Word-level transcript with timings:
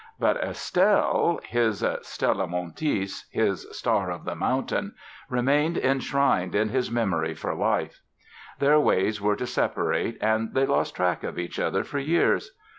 But 0.19 0.37
Estelle—his 0.37 1.85
"Stella 2.01 2.47
montis", 2.47 3.27
his 3.31 3.67
"Star 3.71 4.09
of 4.09 4.25
the 4.25 4.33
Mountain"—remained 4.33 5.77
enshrined 5.77 6.55
in 6.55 6.69
his 6.69 6.89
memory 6.89 7.35
for 7.35 7.53
life. 7.53 8.01
Their 8.57 8.79
ways 8.79 9.21
were 9.21 9.35
to 9.35 9.45
separate 9.45 10.17
and 10.19 10.55
they 10.55 10.65
lost 10.65 10.95
track 10.95 11.23
of 11.23 11.37
each 11.37 11.59
other 11.59 11.83
for 11.83 11.99
years. 11.99 12.49